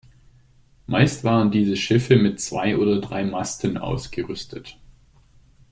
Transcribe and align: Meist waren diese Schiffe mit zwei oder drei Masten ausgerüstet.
Meist 0.87 1.23
waren 1.23 1.51
diese 1.51 1.77
Schiffe 1.77 2.15
mit 2.15 2.39
zwei 2.41 2.75
oder 2.75 2.99
drei 2.99 3.23
Masten 3.23 3.77
ausgerüstet. 3.77 4.79